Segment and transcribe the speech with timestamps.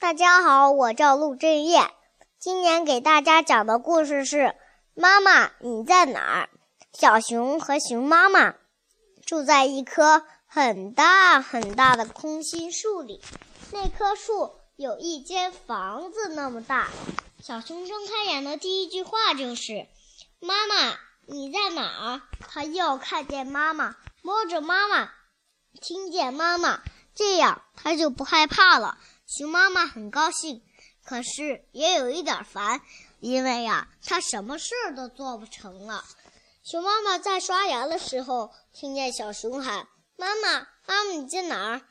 [0.00, 1.80] 大家好，我叫陆振业，
[2.38, 4.36] 今年给大家讲的故事是
[4.94, 6.48] 《妈妈你在哪儿》。
[6.96, 8.54] 小熊和熊妈妈
[9.26, 13.20] 住在一棵很大很大的空心树里，
[13.72, 16.88] 那棵树有一间房子那么大。
[17.42, 19.88] 小熊睁开眼的第一句话就是
[20.38, 20.96] ：“妈妈
[21.26, 25.10] 你在哪儿？”他要看见妈妈，摸着妈妈，
[25.82, 26.82] 听见妈妈，
[27.16, 28.96] 这样他就不害怕了。
[29.28, 30.64] 熊妈妈很高兴，
[31.04, 32.80] 可是也有一点烦，
[33.20, 36.02] 因为呀，她什么事儿都做不成了。
[36.64, 41.82] 熊妈妈在刷牙的时候，听见小熊喊：“妈妈，妈妈，你在哪儿？”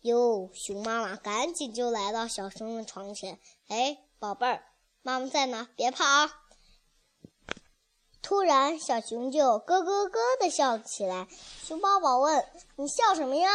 [0.00, 3.38] 哟，熊妈妈赶紧就来到小熊的床前。
[3.68, 4.64] 哎，宝贝儿，
[5.02, 6.32] 妈妈在呢，别怕啊！
[8.22, 11.28] 突然，小熊就咯咯咯地笑起来。
[11.62, 12.42] 熊宝宝问
[12.76, 13.50] ：“你笑什么呀？”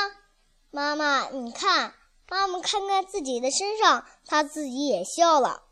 [0.69, 1.95] 妈妈，你看。
[2.31, 5.63] 妈妈看看自己的身上，她自己也笑了。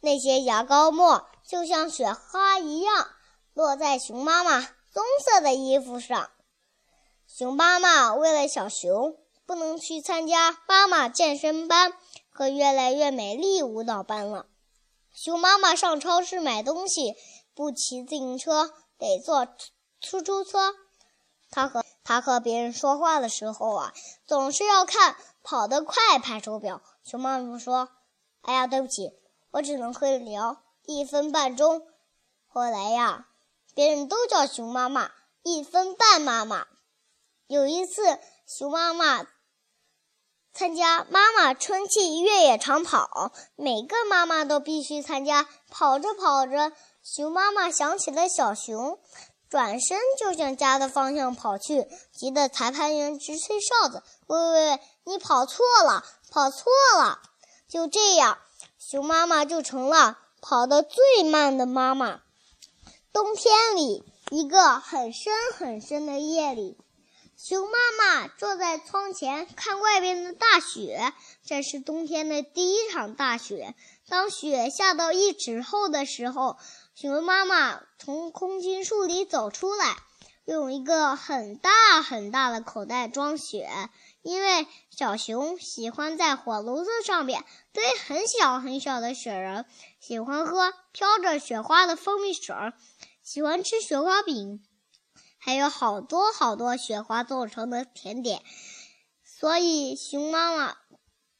[0.00, 3.10] 那些牙膏沫就像雪花一样，
[3.52, 6.30] 落在熊妈妈棕色的衣服上。
[7.28, 11.92] 熊妈妈为了小熊，不能去参加妈妈健身班
[12.28, 14.46] 和越来越美丽舞蹈班了。
[15.12, 17.14] 熊妈妈上超市买东西，
[17.54, 19.46] 不骑自行车，得坐
[20.00, 20.74] 出租车。
[21.52, 23.92] 她和他和别人说话的时候啊，
[24.26, 25.16] 总是要看。
[25.46, 26.80] 跑得快，拍手表。
[27.04, 27.90] 熊妈妈说
[28.40, 29.12] ：“哎呀，对不起，
[29.50, 31.86] 我只能和你聊一分半钟。”
[32.48, 33.26] 后来呀，
[33.74, 35.10] 别人都叫熊妈妈
[35.44, 36.66] “一分半妈妈”。
[37.46, 39.26] 有一次，熊妈妈
[40.54, 45.46] 参加妈妈春季越野长跑，每个妈妈都必须参加。
[45.68, 48.98] 跑着跑着，熊妈妈想起了小熊。
[49.54, 57.20] 转身就向家的方向跑去，急得裁判员直吹哨子：“喂喂喂，你跑错了，跑错了！”
[57.70, 58.38] 就这样，
[58.80, 62.22] 熊妈妈就成了跑得最慢的妈妈。
[63.12, 66.76] 冬天里，一个很深很深的夜里，
[67.36, 71.12] 熊妈妈坐在窗前看外边的大雪。
[71.44, 73.74] 这是冬天的第一场大雪。
[74.08, 76.56] 当雪下到一尺厚的时候，
[76.94, 79.96] 熊妈妈从空心树里走出来，
[80.44, 83.68] 用一个很大很大的口袋装雪。
[84.22, 89.66] 因为小熊喜欢在火炉子上面堆很小很小的雪人，
[90.00, 92.54] 喜欢喝飘着雪花的蜂蜜水，
[93.22, 94.64] 喜欢吃雪花饼，
[95.44, 98.42] 还有好多好多雪花做成的甜点。
[99.22, 100.78] 所以熊妈妈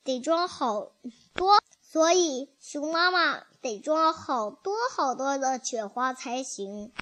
[0.03, 0.93] 得装好
[1.33, 1.59] 多。
[1.81, 6.93] 所以，熊妈妈得装好多好多的雪花才行。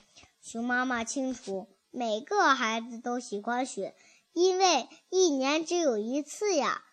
[0.40, 3.96] 熊妈妈清楚，每个孩子都喜欢雪，
[4.32, 6.84] 因为一年只有一次呀。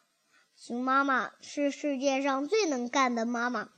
[0.55, 3.69] 熊妈妈是世界上最能干的妈妈，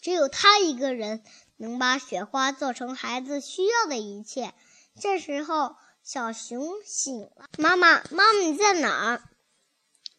[0.00, 1.22] 只有她一个人
[1.56, 4.54] 能把雪花做成孩子需要的一切。
[4.98, 9.22] 这时候，小熊醒了：“妈妈，妈妈你在哪儿？”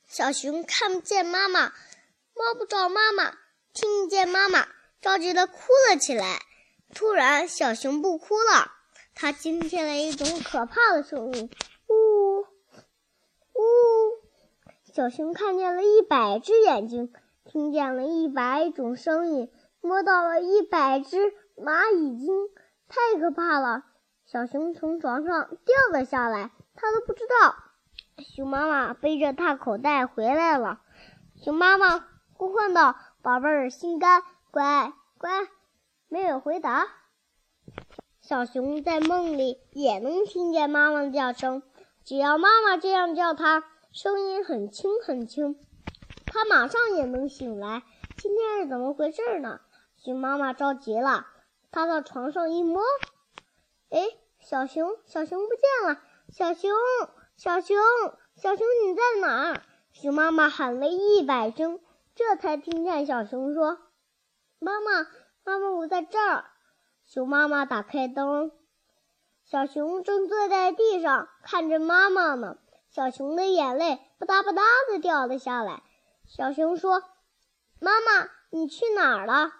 [0.07, 1.73] 小熊看不见妈妈。
[2.33, 3.35] 摸不着妈妈，
[3.73, 4.67] 听见妈妈，
[5.01, 5.55] 着急的哭
[5.89, 6.39] 了起来。
[6.93, 8.71] 突然，小熊不哭了，
[9.15, 11.49] 它听见了一种可怕的声音，
[11.87, 12.45] 呜呜！
[14.93, 17.11] 小熊看见了一百只眼睛，
[17.43, 19.51] 听见了一百种声音，
[19.81, 22.49] 摸到了一百只蚂蚁精，
[22.87, 23.83] 太可怕了！
[24.29, 27.55] 小熊从床上掉了下来，它都不知道。
[28.17, 30.81] 熊妈妈背着大口袋回来了，
[31.41, 32.05] 熊妈妈。
[32.33, 34.21] 呼唤道：“宝贝儿，心肝，
[34.51, 35.47] 乖乖。”
[36.09, 36.87] 没有回答。
[38.19, 41.63] 小熊在梦里也能听见妈妈的叫声，
[42.03, 45.57] 只要妈妈这样叫它，声音很轻很轻，
[46.25, 47.81] 它马上也能醒来。
[48.17, 49.61] 今天是怎么回事呢？
[49.95, 51.25] 熊妈妈着急了，
[51.71, 52.83] 它到床上一摸，
[53.89, 53.99] 哎，
[54.39, 56.01] 小熊，小熊不见了！
[56.29, 56.71] 小熊，
[57.37, 57.77] 小熊，
[58.35, 59.61] 小熊，你在哪儿？
[59.93, 61.79] 熊妈妈喊了一百声。
[62.15, 63.77] 这才听见小熊说
[64.59, 65.07] ：“妈妈，
[65.43, 66.45] 妈妈，我在这儿。”
[67.05, 68.51] 熊妈妈打开灯，
[69.45, 72.57] 小熊正坐在地上看着妈妈呢。
[72.89, 75.83] 小熊的眼泪吧嗒吧嗒的掉了下来。
[76.25, 77.03] 小熊说
[77.79, 79.51] ：“妈妈，你去哪儿了？”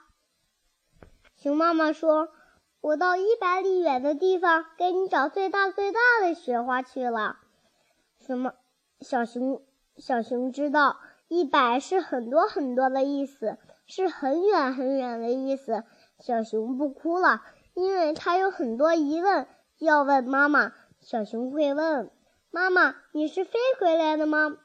[1.37, 2.29] 熊妈妈说
[2.81, 7.37] ：“我到一百里远的地方给你找最大最大的雪花去了。”
[8.19, 8.53] 什么？
[9.01, 9.61] 小熊，
[9.97, 10.97] 小熊知道。
[11.29, 15.83] 一百是很多很多的意思，是很远很远的意思。
[16.19, 17.43] 小熊不哭了，
[17.73, 19.45] 因为它有很多疑问
[19.77, 20.71] 要问妈妈。
[21.01, 22.09] 小熊会问
[22.49, 24.57] ：“妈妈，你是飞回来的吗？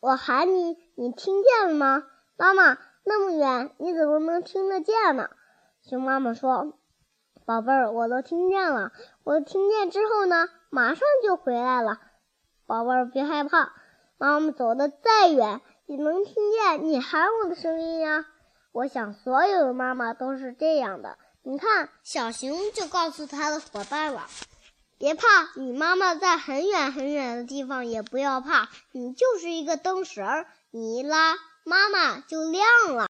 [0.00, 2.04] 我喊你，你听见了吗？”
[2.36, 5.30] 妈妈，那么远，你怎么能听得见呢？”
[5.82, 6.74] 熊妈妈说
[7.46, 8.92] ：“宝贝儿，我都听见了。
[9.22, 12.00] 我听见之后呢，马上就回来了。
[12.66, 13.72] 宝贝儿，别害怕，
[14.16, 18.24] 妈妈走的再远，也能听见你喊我的声音呀。
[18.72, 21.18] 我想所有的妈妈都是这样的。
[21.42, 24.22] 你看，小熊就告诉他的伙伴了。”
[24.96, 25.26] 别怕，
[25.56, 28.70] 你妈妈在很远很远的地方，也不要怕。
[28.92, 32.64] 你就是一个灯绳儿，你一拉，妈妈就亮
[32.96, 33.08] 了。